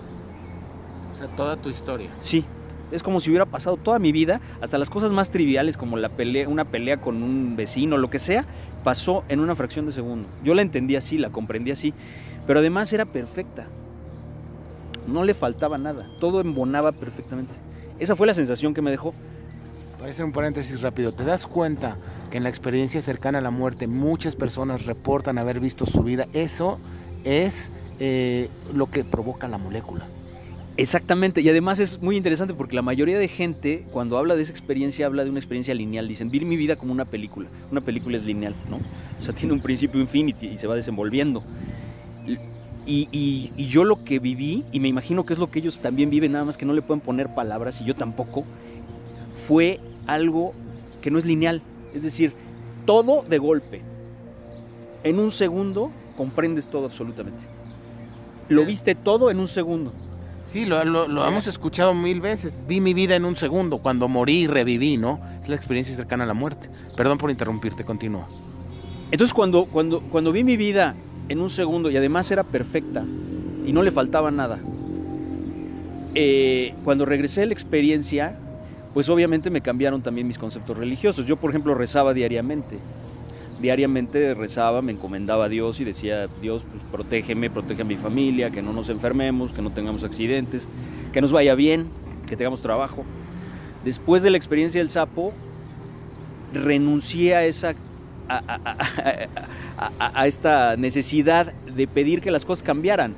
[1.12, 2.45] o sea toda tu historia sí
[2.91, 6.10] es como si hubiera pasado toda mi vida, hasta las cosas más triviales como la
[6.10, 8.45] pelea, una pelea con un vecino, lo que sea,
[8.84, 10.28] pasó en una fracción de segundo.
[10.43, 11.93] Yo la entendí así, la comprendí así,
[12.45, 13.67] pero además era perfecta.
[15.08, 17.54] No le faltaba nada, todo embonaba perfectamente.
[18.00, 19.13] Esa fue la sensación que me dejó.
[20.00, 21.13] Parece un paréntesis rápido.
[21.13, 21.98] ¿Te das cuenta
[22.30, 26.28] que en la experiencia cercana a la muerte muchas personas reportan haber visto su vida?
[26.34, 26.80] Eso
[27.24, 30.06] es eh, lo que provoca la molécula.
[30.78, 34.52] Exactamente, y además es muy interesante porque la mayoría de gente cuando habla de esa
[34.52, 38.18] experiencia habla de una experiencia lineal, dicen, vi mi vida como una película, una película
[38.18, 38.82] es lineal, ¿no?
[39.18, 41.44] O sea, tiene un principio infinito y se va desenvolviendo.
[42.86, 46.34] Y, yo lo que viví, y me imagino que es lo que ellos también viven,
[46.34, 48.44] nada más que no le pueden poner palabras, y yo tampoco,
[49.48, 50.54] fue algo
[51.02, 51.62] que no es lineal,
[51.94, 52.34] es decir,
[52.86, 53.82] todo de golpe.
[55.04, 57.46] En un segundo comprendes todo absolutamente.
[58.50, 59.94] Lo viste todo en un segundo.
[60.47, 60.81] Sí, lo,
[61.27, 62.53] hemos escuchado mil veces.
[62.67, 65.19] Vi mi vida en un segundo, cuando morí y reviví, ¿no?
[65.41, 66.69] Es la experiencia cercana a la muerte.
[66.95, 68.27] Perdón por interrumpirte, continúa.
[69.12, 70.95] Entonces cuando, cuando, cuando vi mi vida
[71.29, 73.03] en un segundo y además era perfecta
[73.65, 74.60] y no le faltaba nada,
[76.13, 78.38] eh, cuando regresé a la experiencia,
[78.93, 81.25] pues obviamente me cambiaron también mis conceptos religiosos.
[81.25, 82.77] Yo, por ejemplo, rezaba diariamente
[83.62, 88.52] diariamente rezaba, me encomendaba a Dios y decía, Dios, pues, protégeme, protege a mi familia,
[88.52, 90.68] que no nos enfermemos, que no tengamos accidentes,
[91.13, 91.88] que nos vaya bien,
[92.28, 93.04] que tengamos trabajo.
[93.84, 95.34] Después de la experiencia del sapo,
[96.54, 97.76] renuncié a esa
[98.28, 103.15] a, esta necesidad de pedir que las cosas cambiaran.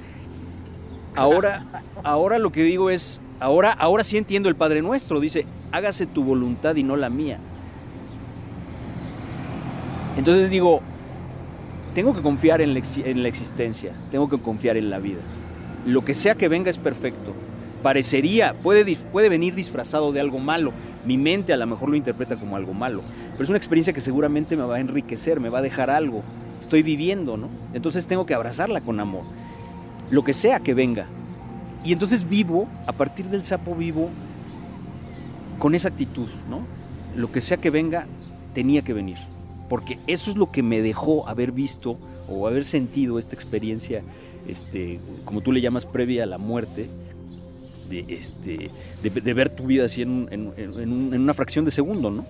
[1.15, 1.63] Ahora,
[2.03, 6.23] ahora lo que digo es, ahora, ahora sí entiendo el Padre Nuestro, dice, hágase tu
[6.23, 7.39] voluntad y no la mía.
[10.17, 10.81] Entonces digo,
[11.93, 12.79] tengo que confiar en la,
[13.27, 15.19] existencia, tengo que confiar en la vida.
[15.85, 17.33] Lo que sea que venga es perfecto.
[17.83, 20.73] Parecería, puede, puede venir disfrazado de algo malo.
[21.05, 23.01] Mi mente a lo mejor lo interpreta como algo malo.
[23.31, 26.23] Pero es una experiencia que seguramente me va a enriquecer, me va a dejar algo.
[26.59, 27.49] Estoy viviendo, ¿no?
[27.73, 29.23] Entonces tengo que abrazarla con amor.
[30.09, 31.05] Lo que sea que venga.
[31.83, 34.09] Y entonces vivo, a partir del sapo vivo
[35.59, 36.61] con esa actitud, ¿no?
[37.15, 38.07] Lo que sea que venga,
[38.53, 39.17] tenía que venir
[39.69, 41.97] porque eso es lo que me dejó haber visto
[42.29, 44.01] o haber sentido esta experiencia,
[44.47, 46.89] este, como tú le llamas, previa a la muerte,
[47.89, 48.69] de, este,
[49.01, 50.53] de, ver tu vida así en,
[51.13, 52.25] una fracción de segundo, ¿no?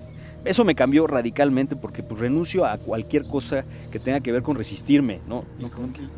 [0.46, 4.56] Eso me cambió radicalmente porque pues, renuncio a cualquier cosa que tenga que ver con
[4.56, 5.44] resistirme, ¿no?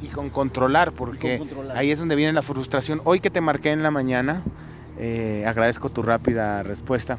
[0.02, 1.42] Y, con, controlar, porque
[1.74, 3.02] ahí es donde viene la frustración.
[3.06, 4.44] Hoy que te marqué en la mañana,
[5.00, 7.18] eh, agradezco tu rápida respuesta,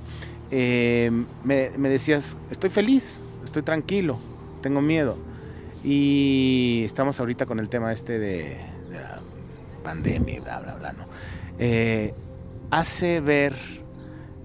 [0.51, 1.11] eh,
[1.43, 3.19] me, me decías, estoy feliz,
[3.51, 4.17] estoy tranquilo,
[4.63, 5.17] tengo miedo.
[5.83, 8.57] Y estamos ahorita con el tema este de,
[8.93, 9.21] la
[9.83, 11.05] pandemia, bla, bla, bla, ¿no?
[11.59, 12.15] Eh,
[12.71, 13.55] hace ver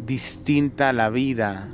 [0.06, 1.68] distinta la vida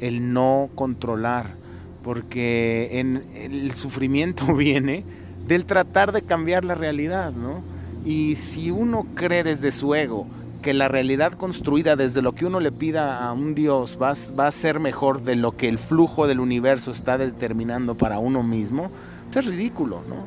[0.00, 1.56] el no controlar,
[2.02, 5.04] porque el sufrimiento viene
[5.46, 7.62] del tratar de cambiar la realidad, ¿no?
[8.04, 10.26] Y si uno cree desde su ego
[10.62, 14.46] que la realidad construida desde lo que uno le pida a un Dios va, va
[14.46, 18.90] a ser mejor de lo que el flujo del universo está determinando para uno mismo,
[19.30, 20.26] pues es ridículo, ¿no?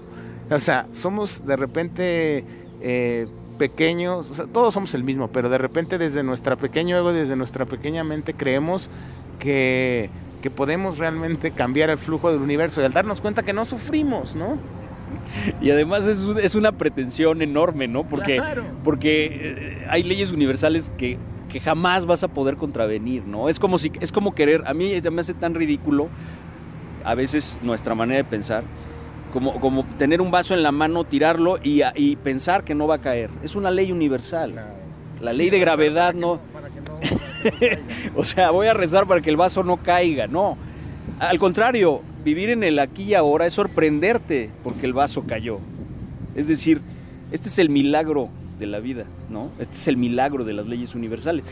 [0.56, 2.46] O sea, somos de repente
[2.82, 7.14] eh, pequeños, o sea, todos somos el mismo, pero de repente desde nuestra pequeño ego,
[7.14, 8.90] desde nuestra pequeña mente creemos
[9.40, 10.10] que,
[10.42, 14.36] que podemos realmente cambiar el flujo del universo y al darnos cuenta que no sufrimos,
[14.36, 14.58] ¿no?
[15.62, 18.04] Y además es, es una pretensión enorme, ¿no?
[18.04, 18.64] Porque, Claro.
[18.84, 21.18] porque eh, hay leyes universales que,
[21.50, 23.50] que jamás vas a poder contravenir, ¿no?
[23.50, 26.10] Es como, si, es como querer, a mí me hace tan ridículo
[27.04, 28.64] a veces nuestra manera de pensar,
[29.34, 32.96] como, como tener un vaso en la mano, tirarlo y, y pensar que no va
[32.96, 33.30] a caer.
[33.44, 34.54] Es una ley universal.
[35.20, 36.40] La ley de gravedad no...
[38.16, 40.28] O sea, voy a rezar para que el vaso no caiga.
[40.28, 40.58] No.
[41.22, 45.60] Al contrario, vivir en el aquí y ahora es sorprenderte porque el vaso cayó.
[46.34, 46.82] Es decir,
[47.32, 49.52] este es el milagro de la vida, ¿no?
[49.60, 51.46] Este es el milagro de las leyes universales.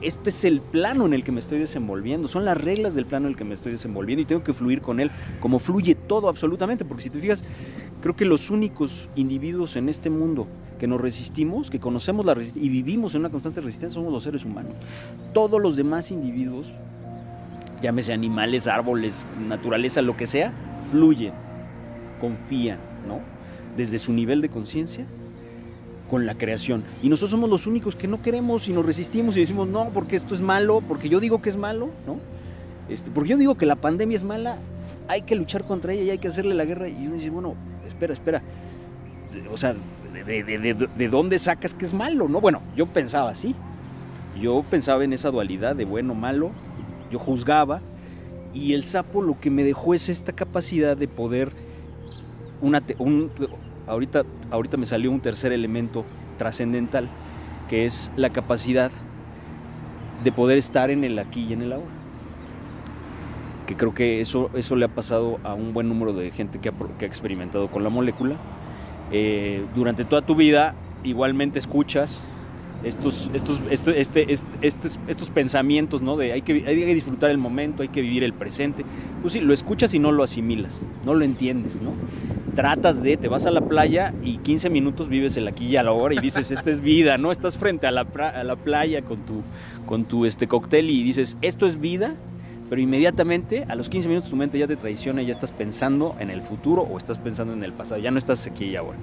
[0.00, 3.28] Este es el plano en el que me estoy desenvolviendo, son las reglas del plano
[3.28, 6.28] en el que me estoy desenvolviendo y tengo que fluir con él, como fluye todo
[6.28, 7.44] absolutamente, porque si te fijas,
[8.02, 10.48] creo que los únicos individuos en este mundo
[10.80, 14.24] que nos resistimos, que conocemos la resistencia y vivimos en una constante resistencia somos los
[14.24, 14.72] seres humanos.
[15.32, 16.72] Todos los demás individuos,
[17.80, 20.52] llámese animales, árboles, naturaleza, lo que sea,
[20.90, 21.32] fluyen,
[22.20, 23.20] confían, ¿no?
[23.76, 25.04] Desde su nivel de conciencia
[26.10, 26.84] con la creación.
[27.02, 30.16] Y nosotros somos los únicos que no queremos y nos resistimos y decimos, no, porque
[30.16, 32.18] esto es malo, porque yo digo que es malo, ¿no?
[32.88, 34.58] Este, porque yo digo que la pandemia es mala,
[35.08, 36.88] hay que luchar contra ella y hay que hacerle la guerra.
[36.88, 37.54] Y uno dice, bueno,
[37.86, 38.42] espera, espera.
[39.50, 39.74] O sea,
[40.12, 42.40] ¿de, de- de- de dónde sacas que es malo, no?
[42.40, 43.54] Bueno, yo pensaba así.
[44.40, 46.50] Yo pensaba en esa dualidad de bueno, malo.
[47.14, 47.80] Yo juzgaba.
[48.52, 51.52] Y el sapo lo que me dejó es esta capacidad de poder
[52.60, 52.82] una
[53.86, 56.04] ahorita, ahorita me salió un tercer elemento
[56.38, 57.08] trascendental,
[57.68, 58.90] que es la capacidad
[60.24, 61.86] de poder estar en el aquí y en el ahora.
[63.68, 66.70] Que creo que eso, eso le ha pasado a un buen número de gente que
[66.70, 68.34] ha, que ha experimentado con la molécula.
[69.12, 70.74] Eh, durante toda tu vida,
[71.04, 72.20] igualmente escuchas
[72.84, 76.16] estos, estos, esto- este, este- estos, pensamientos, ¿no?
[76.16, 78.84] De hay que, hay que disfrutar el momento, hay que vivir el presente.
[79.20, 81.92] Pues sí, lo escuchas y no lo asimilas, no lo entiendes, ¿no?
[82.54, 85.82] tratas de, te vas a la playa y 15 minutos vives el aquí y a
[85.82, 87.32] la hora y dices, esta es vida, ¿no?
[87.32, 89.42] Estás frente a la, a la playa con tu,
[89.86, 92.14] con tu este, cóctel y dices, esto es vida,
[92.70, 96.16] pero inmediatamente a los 15 minutos tu mente ya te traiciona y ya estás pensando
[96.18, 98.98] en el futuro o estás pensando en el pasado, ya no estás aquí y ahora.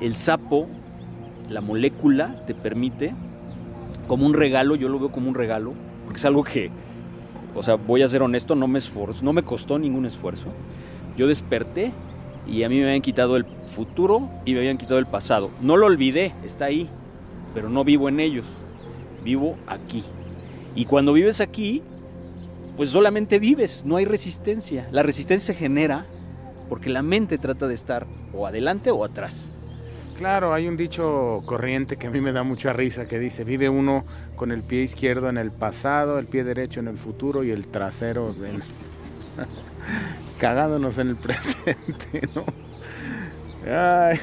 [0.00, 0.68] El sapo,
[1.48, 3.14] la molécula, te permite,
[4.06, 5.72] como un regalo, yo lo veo como un regalo,
[6.04, 6.70] porque es algo que,
[7.54, 10.48] o sea, voy a ser honesto, no me esfuerzo, no me costó ningún esfuerzo.
[11.16, 11.92] Yo desperté
[12.46, 15.50] y a mí me habían quitado el futuro y me habían quitado el pasado.
[15.60, 16.88] No lo olvidé, está ahí,
[17.54, 18.46] pero no vivo en ellos,
[19.24, 20.02] vivo aquí.
[20.74, 21.82] Y cuando vives aquí,
[22.76, 24.88] pues solamente vives, no hay resistencia.
[24.90, 26.06] La resistencia se genera
[26.68, 29.53] porque la mente trata de estar o adelante o atrás.
[30.14, 33.68] Claro, hay un dicho corriente que a mí me da mucha risa que dice, vive
[33.68, 34.04] uno
[34.36, 37.66] con el pie izquierdo en el pasado, el pie derecho en el futuro y el
[37.66, 38.32] trasero
[40.38, 42.44] cagándonos en el presente, ¿no?
[43.68, 44.20] Ay,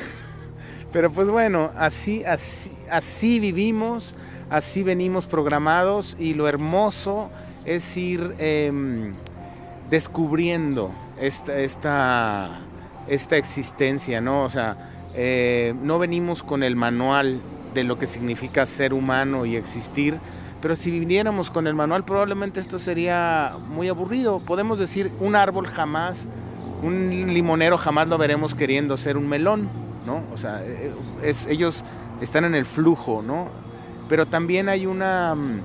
[0.93, 4.15] pero pues bueno, así, así, así vivimos,
[4.49, 7.29] así venimos programados y lo hermoso
[7.65, 9.13] es ir em,
[9.89, 12.49] descubriendo esta, esta,
[13.07, 14.43] esta existencia, ¿no?
[14.43, 14.77] O sea,
[15.15, 17.39] eh, no venimos con el manual
[17.73, 20.17] de lo que significa ser humano y existir,
[20.61, 24.39] pero si viniéramos con el manual probablemente esto sería muy aburrido.
[24.39, 26.17] Podemos decir, un árbol jamás,
[26.83, 29.69] un limonero jamás lo veremos queriendo ser un melón,
[30.05, 30.23] ¿no?
[30.33, 30.93] O sea, eh,
[31.23, 31.83] es, ellos
[32.21, 33.47] están en el flujo, ¿no?
[34.09, 35.61] Pero también hay una, mm,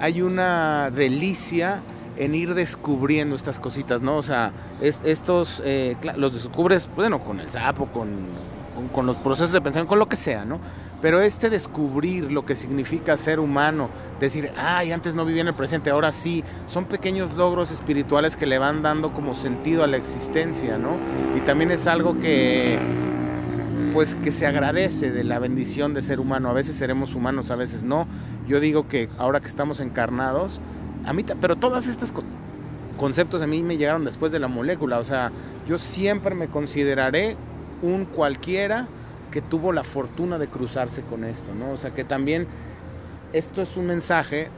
[0.00, 1.80] hay una delicia
[2.16, 4.16] en ir descubriendo estas cositas, ¿no?
[4.16, 8.08] O sea, es- estos eh, los descubres, bueno, con el sapo, con,
[8.88, 10.58] con, los procesos de pensamiento, con lo que sea, ¿no?
[11.02, 13.88] Pero este descubrir lo que significa ser humano,
[14.20, 18.46] decir, ay, antes no vivía en el presente, ahora sí, son pequeños logros espirituales que
[18.46, 20.98] le van dando como sentido a la existencia, ¿no?
[21.36, 22.78] Y también es algo que,
[23.92, 26.50] pues, que se agradece de la bendición de ser humano.
[26.50, 28.06] A veces seremos humanos, a veces no.
[28.46, 30.60] Yo digo que ahora que estamos encarnados,
[31.06, 32.22] a mí, pero todas estas co-
[32.98, 35.30] conceptos a mí me llegaron después de la molécula, o sea,
[35.66, 37.36] yo siempre me consideraré
[37.82, 38.86] un cualquiera
[39.30, 41.70] que tuvo la fortuna de cruzarse con esto, ¿no?
[41.72, 42.46] O sea, que también
[43.32, 44.48] esto es un mensaje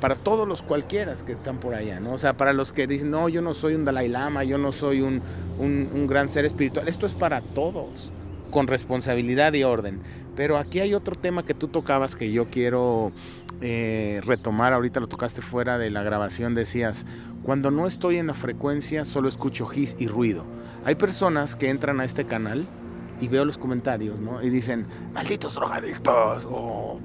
[0.00, 2.12] para todos los cualquieras que están por allá, ¿no?
[2.12, 4.72] O sea, para los que dicen, no, yo no soy un Dalai Lama, yo no
[4.72, 5.20] soy un,
[5.58, 8.12] un- un gran ser espiritual, esto es para todos,
[8.50, 10.00] con responsabilidad y orden.
[10.36, 13.12] Pero aquí hay otro tema que tú tocabas que yo quiero
[13.60, 17.04] eh, retomar, ahorita lo tocaste fuera de la grabación, decías,
[17.42, 20.44] cuando no estoy en la frecuencia solo escucho gis y ruido.
[20.84, 22.66] Hay personas que entran a este canal
[23.20, 24.42] y veo los comentarios, ¿no?
[24.42, 26.98] Y dicen, malditos drogadictos, o,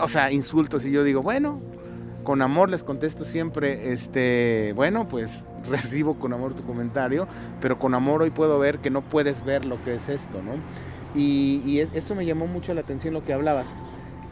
[0.00, 1.60] o sea, insultos, y yo digo, bueno,
[2.26, 7.28] con amor les contesto siempre, este, bueno, pues recibo con amor tu comentario,
[7.60, 10.54] pero con amor hoy puedo ver que no puedes ver lo que es esto, ¿no?
[11.14, 13.68] Y, e, eso me llamó mucho la atención lo que hablabas.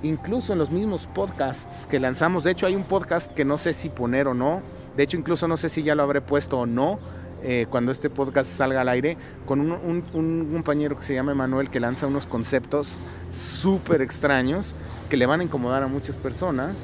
[0.03, 3.73] Incluso en los mismos podcasts que lanzamos, de hecho hay un podcast que no sé
[3.73, 4.61] si poner o no,
[4.97, 6.99] de hecho incluso no sé si ya lo habré puesto o no,
[7.45, 11.71] eh, cuando este podcast salga al aire, con un, un, compañero que se llama Emanuel
[11.71, 12.99] que lanza unos conceptos
[13.31, 14.75] súper extraños
[15.09, 16.75] que le van a incomodar a muchas personas,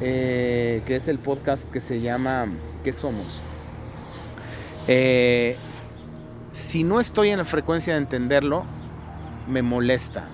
[0.00, 2.48] eh, que es el podcast que se llama
[2.84, 3.40] ¿Qué somos?
[4.88, 5.56] Eh,
[6.50, 8.64] si no estoy en la frecuencia de entenderlo,
[9.48, 10.24] me molesta,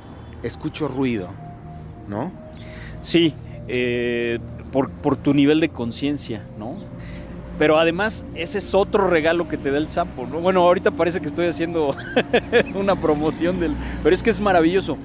[0.43, 1.31] escucho ruido,
[2.09, 2.31] ¿no?
[3.01, 3.35] Sí,
[4.71, 6.79] por, por, tu nivel de conciencia, ¿no?
[7.59, 10.41] Pero además, ese es otro regalo que te da el sapo, ¿no?
[10.41, 11.95] Bueno, ahorita parece que estoy haciendo
[12.75, 13.75] una promoción del...
[14.03, 14.97] Pero es que es maravilloso.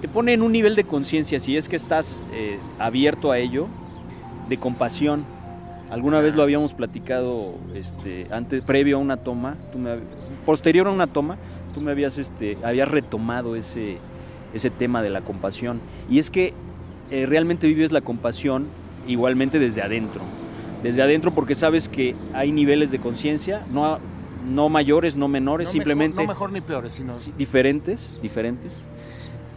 [0.00, 3.68] Te pone en un nivel de conciencia, si es que estás eh, abierto a ello,
[4.50, 5.24] de compasión.
[5.90, 9.96] Alguna vez lo habíamos platicado este, antes, previo a una toma, tú me,
[10.44, 11.38] posterior a una toma,
[11.74, 13.96] tú me habías, este, habías retomado ese,
[14.52, 15.80] ese tema de la compasión.
[16.10, 16.52] Y es que
[17.10, 18.66] eh, realmente vives la compasión
[19.06, 20.22] igualmente desde adentro
[20.82, 23.98] desde adentro porque sabes que hay niveles de conciencia, no,
[24.48, 26.22] no mayores, no menores, simplemente...
[26.22, 27.14] no mejor ni peores, sino...
[27.36, 28.78] Diferentes, diferentes.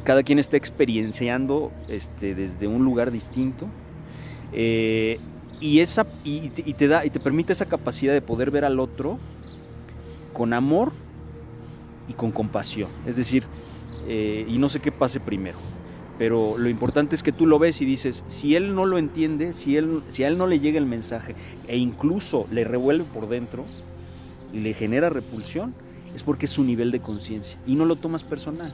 [0.04, 3.68] Cada quien está experienciando este, desde un lugar distinto.
[4.54, 5.20] Eh,
[5.60, 9.18] y, esa, y, te da, y te permite esa capacidad de poder ver al otro
[10.34, 10.92] con amor
[12.08, 12.90] y con compasión.
[13.06, 13.44] Es decir,
[14.08, 15.58] eh, y no sé qué pase primero
[16.18, 19.54] pero lo importante es que tú lo ves y dices, si él no lo entiende,
[19.54, 21.36] si, él, si a él no le llega el mensaje
[21.68, 23.66] e incluso le revuelve por dentro
[24.54, 25.74] y le genera repulsión,
[26.14, 28.72] es porque es su nivel de conciencia y no lo tomas personal.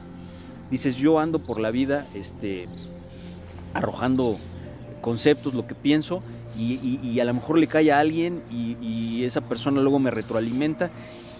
[0.70, 2.68] Dices, yo ando por la vida este,
[3.74, 4.38] arrojando
[5.00, 6.22] conceptos, lo que pienso,
[6.58, 10.90] y, a lo mejor le cae a alguien y, esa persona luego me retroalimenta.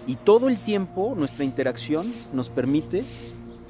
[0.06, 3.04] Y todo el tiempo nuestra interacción nos permite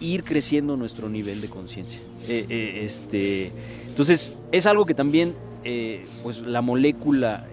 [0.00, 2.00] ir creciendo nuestro nivel de conciencia.
[2.29, 3.53] Eh, eh, este,
[3.88, 7.46] entonces, es algo que también eh, pues, la molécula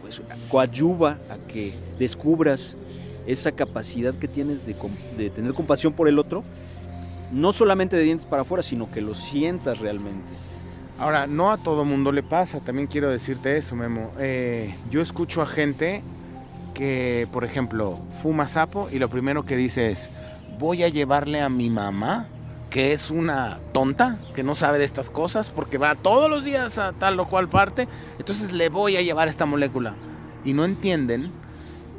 [0.00, 2.76] pues, coadyuva a que descubras
[3.26, 4.74] esa capacidad que tienes de,
[5.16, 6.42] de, tener compasión por el otro,
[7.32, 10.26] no solamente de dientes para afuera, sino que lo sientas realmente.
[11.02, 14.12] Ahora, no a todo mundo le pasa, también quiero decirte eso, Memo.
[14.88, 16.00] yo escucho a gente
[16.74, 20.10] que, por ejemplo, fuma sapo y lo primero que dice es,
[20.60, 22.28] voy a llevarle a mi mamá,
[22.70, 26.78] que es una tonta, que no sabe de estas cosas, porque va todos los días
[26.78, 27.88] a tal o cual parte,
[28.20, 29.94] entonces le voy a llevar esta molécula.
[30.44, 31.32] Y no entienden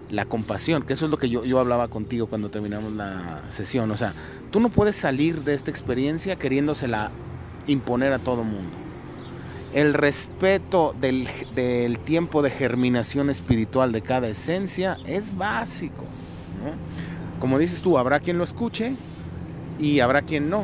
[0.09, 3.91] la compasión, que eso es lo que yo, yo hablaba contigo cuando terminamos la sesión.
[3.91, 4.13] O sea,
[4.49, 7.11] tú no puedes salir de esta experiencia queriéndosela
[7.67, 8.82] imponer a todo mundo.
[9.73, 11.27] El respeto del,
[12.05, 16.05] tiempo de germinación espiritual de cada esencia es básico.
[17.39, 18.95] Como dices tú, habrá quien lo escuche
[19.79, 20.63] y habrá quien no.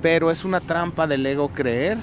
[0.00, 1.98] Pero es una trampa del ego creer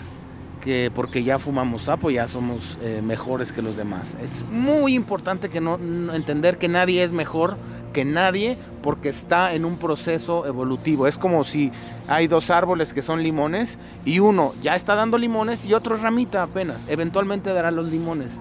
[0.59, 4.15] que porque ya fumamos sapo ya somos eh, mejores que los demás.
[4.21, 5.79] Es muy importante que no,
[6.13, 7.57] entender que nadie es mejor
[7.91, 11.07] que nadie porque está en un proceso evolutivo.
[11.07, 11.71] Es como si
[12.07, 16.43] hay dos árboles que son limones y uno ya está dando limones y otro ramita
[16.43, 16.77] apenas.
[16.87, 18.39] Eventualmente dará los limones.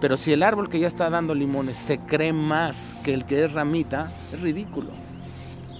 [0.00, 3.44] Pero si el árbol que ya está dando limones se cree más que el que
[3.44, 4.90] es ramita, es ridículo.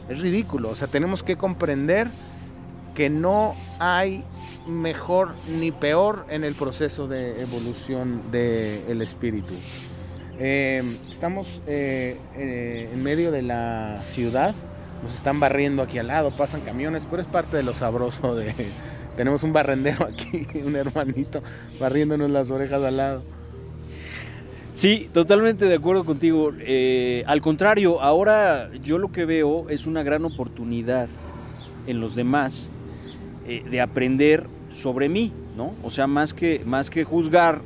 [0.09, 0.71] Es ridículo.
[0.71, 2.09] O sea, tenemos que comprender
[2.95, 4.25] que no hay
[4.67, 9.55] mejor ni peor en el proceso de evolución del espíritu.
[10.41, 14.55] Eh, estamos eh, eh, en medio de la ciudad,
[15.03, 18.53] nos están barriendo aquí al lado, pasan camiones, pero es parte de lo sabroso de...
[19.17, 21.43] Tenemos un barrendero aquí, un hermanito,
[21.81, 23.23] barriéndonos las orejas al lado.
[24.75, 26.53] Sí, totalmente de acuerdo contigo.
[27.27, 31.09] Al contrario, ahora yo lo que veo es una gran oportunidad
[31.89, 32.71] en los demás
[33.45, 35.75] de aprender sobre mí, ¿no?
[35.83, 37.61] O sea, más que, más que juzgar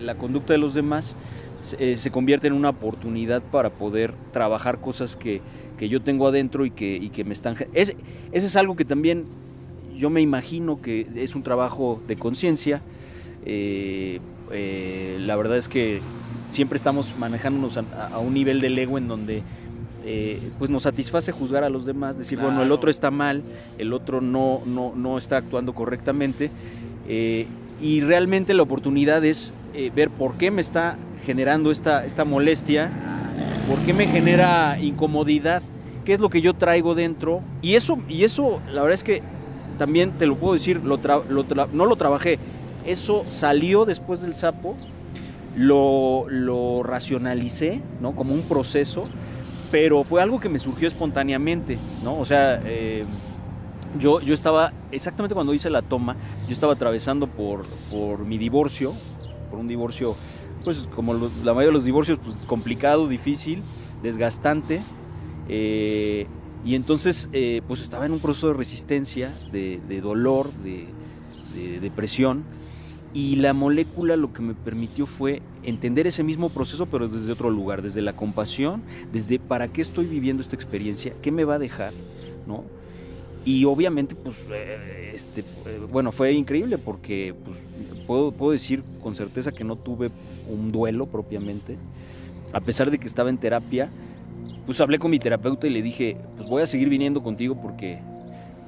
[0.00, 1.16] la conducta de los demás,
[1.64, 5.40] se, convierte en una oportunidad para poder trabajar cosas que,
[5.80, 7.56] yo tengo adentro y que, y que me están...
[7.74, 7.94] Es,
[8.32, 9.26] ese es algo que también
[9.96, 12.80] yo me imagino que es un trabajo de conciencia.
[13.44, 16.00] Eh, la verdad es que
[16.48, 19.42] siempre estamos manejándonos a, un nivel del ego en donde
[20.04, 23.42] eh, pues nos satisface juzgar a los demás, decir, bueno, el otro está mal,
[23.78, 26.50] el otro no, no, no está actuando correctamente.
[27.08, 27.46] Eh,
[27.80, 29.52] y realmente la oportunidad es
[29.94, 32.90] ver por qué me está generando esta, esta molestia,
[33.68, 35.62] por qué me genera incomodidad,
[36.04, 37.40] qué es lo que yo traigo dentro.
[37.62, 39.22] Y eso, y eso la verdad es que
[39.78, 40.98] también te lo puedo decir, lo
[41.72, 42.38] no lo trabajé,
[42.86, 44.76] Eso salió después del sapo,
[45.56, 48.12] lo, lo racionalicé, ¿no?
[48.14, 49.06] Como un proceso,
[49.70, 52.18] pero fue algo que me surgió espontáneamente, ¿no?
[52.18, 53.02] O sea, eh,
[53.98, 56.16] yo, yo estaba, exactamente cuando hice la toma,
[56.46, 58.92] yo estaba atravesando por, por mi divorcio,
[59.50, 60.14] por un divorcio,
[60.64, 63.66] pues como lo- la mayoría de los divorcios, pues complicado, difícil,
[64.00, 64.88] desgastante.
[65.46, 66.30] eh,
[66.62, 70.96] y entonces, eh, pues estaba en un proceso de resistencia, de, de dolor, de,
[71.44, 72.48] de depresión.
[73.12, 77.50] Y la molécula lo que me permitió fue entender ese mismo proceso, pero desde otro
[77.50, 81.58] lugar, desde la compasión, desde para qué estoy viviendo esta experiencia, qué me va a
[81.60, 81.94] dejar,
[82.46, 82.72] ¿no?
[83.44, 87.58] Y obviamente, pues, eh, este, eh, bueno, fue increíble porque pues,
[88.06, 90.10] puedo, puedo decir con certeza que no tuve
[90.48, 91.76] un duelo propiamente,
[92.52, 93.90] a pesar de que estaba en terapia,
[94.66, 97.98] pues hablé con mi terapeuta y le dije, pues voy a seguir viniendo contigo porque,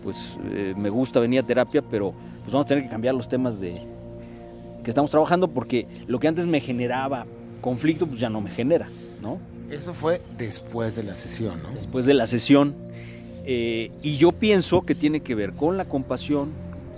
[0.03, 3.29] pues, eh, me gusta venir a terapia, pero pues vamos a tener que cambiar los
[3.29, 3.81] temas de
[4.85, 7.27] que estamos trabajando porque lo que antes me generaba
[7.61, 8.89] conflicto, pues ya no me genera,
[9.22, 9.39] ¿no?
[9.70, 11.70] Eso fue después de la sesión, ¿no?
[11.74, 12.77] después de la sesión.
[13.49, 16.51] Eh, y yo pienso que tiene que ver con la compasión,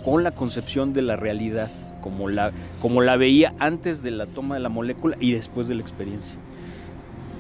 [0.03, 1.71] con la concepción de la realidad,
[2.01, 5.75] como la, como la veía antes de la toma de la molécula y después de
[5.75, 6.37] la experiencia.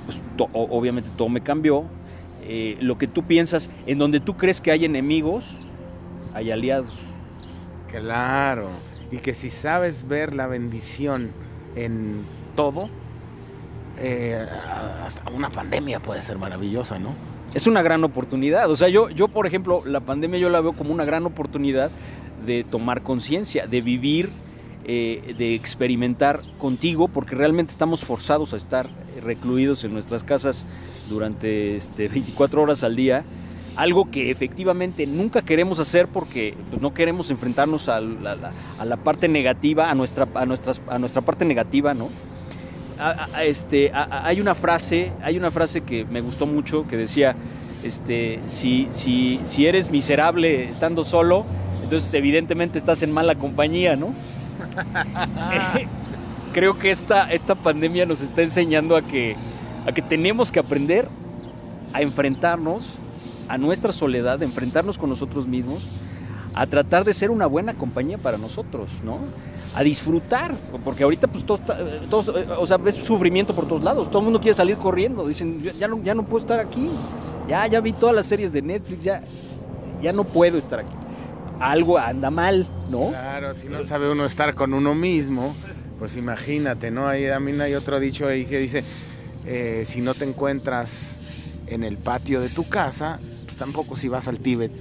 [0.05, 1.85] Pues obviamente todo me cambió.
[2.47, 5.57] Eh, lo que tú piensas, en donde tú crees que hay enemigos,
[6.35, 6.93] hay aliados.
[7.91, 8.69] Claro.
[9.11, 11.31] Y que si sabes ver la bendición
[11.77, 12.21] en
[12.57, 12.91] todo,
[13.99, 14.47] eh,
[15.05, 17.11] hasta una pandemia puede ser maravillosa, ¿no?
[17.55, 18.71] Es una gran oportunidad.
[18.71, 21.91] O sea, yo, yo, por ejemplo, la pandemia yo la veo como una gran oportunidad
[22.45, 24.31] de tomar conciencia, de vivir,
[24.85, 28.89] eh, de experimentar contigo, porque realmente estamos forzados a estar
[29.23, 30.65] recluidos en nuestras casas
[31.09, 33.25] durante este, 24 horas al día.
[33.77, 38.97] Algo que efectivamente nunca queremos hacer porque pues, no queremos enfrentarnos a la- a la
[38.97, 42.09] parte negativa, a nuestra, a, nuestras, a nuestra parte negativa, ¿no?
[42.99, 47.35] A- a- este, hay una frase, hay una frase que me gustó mucho que decía,
[47.85, 51.45] este, si, si, si eres miserable estando solo,
[51.85, 54.13] entonces evidentemente estás en mala compañía, ¿no?
[56.53, 59.37] Creo que esta, esta pandemia nos está enseñando a que,
[59.87, 61.09] a que tenemos que aprender
[61.93, 62.91] a enfrentarnos
[63.49, 65.83] a nuestra soledad, a enfrentarnos con nosotros mismos,
[66.59, 69.19] a tratar de ser una buena compañía para nosotros, ¿no?
[69.77, 73.69] a disfrutar, porque ahorita pues todo, está- eh, todos, eh, o sea, ves sufrimiento por
[73.69, 76.39] todos lados, todo el mundo quiere salir corriendo, dicen, "Yo ya no, ya no puedo
[76.39, 76.89] estar aquí,
[77.47, 79.21] ya, ya vi todas las series de Netflix, ya,
[80.03, 80.93] ya no puedo estar aquí.
[81.61, 83.11] Algo anda mal, ¿no?
[83.11, 85.55] Claro, si no sabe uno estar con uno mismo,
[85.99, 87.07] pues imagínate, ¿no?
[87.07, 88.83] Ahí también hay otro dicho ahí que dice,
[89.47, 94.27] eh, si no te encuentras en el patio de tu casa, pues tampoco si vas
[94.27, 94.73] al Tíbet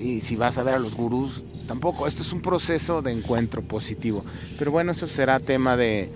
[0.00, 2.06] y si vas a ver a los gurús, tampoco.
[2.06, 4.24] Esto es un proceso de encuentro positivo.
[4.58, 6.10] Pero bueno, eso será tema de,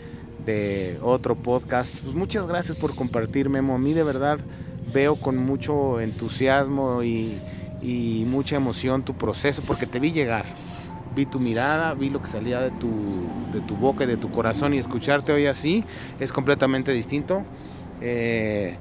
[0.45, 1.95] de otro podcast.
[2.01, 3.75] Pues muchas gracias por compartir, Memo.
[3.75, 4.39] A mí de verdad
[4.93, 7.39] veo con mucho entusiasmo y,
[7.81, 10.47] y mucha emoción tu proceso porque te vi llegar
[11.15, 12.89] vi tu mirada, vi lo que salía de tu,
[13.53, 15.85] de tu boca y de tu corazón y escucharte hoy así
[16.21, 17.45] es completamente distinto.
[18.01, 18.77] Eh,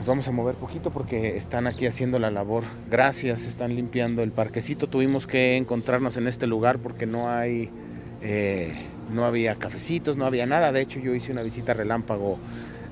[0.00, 2.64] nos vamos a mover poquito porque están aquí haciendo la labor.
[2.90, 4.86] Gracias, están limpiando el parquecito.
[4.86, 7.68] Tuvimos que encontrarnos en este lugar porque no hay,
[8.22, 8.72] eh,
[9.12, 10.72] no había cafecitos, no había nada.
[10.72, 12.38] De hecho, yo hice una visita relámpago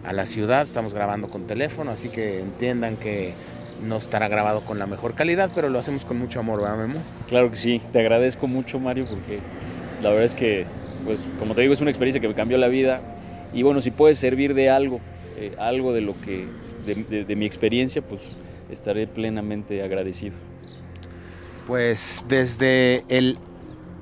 [0.04, 0.66] a la ciudad.
[0.66, 3.32] Estamos grabando con teléfono, así que entiendan que
[3.82, 7.00] no estará grabado con la mejor calidad, pero lo hacemos con mucho amor, ¿verdad, Memo?
[7.26, 9.38] Claro que sí, te agradezco mucho Mario porque
[10.02, 10.66] la verdad es que,
[11.06, 13.00] pues como te digo, es una experiencia que me cambió la vida
[13.54, 15.00] y bueno, si puedes servir de algo,
[15.38, 16.46] eh, algo de lo que,
[16.94, 18.36] de, mi experiencia, pues
[18.70, 20.36] estaré plenamente agradecido.
[21.66, 23.38] Pues desde el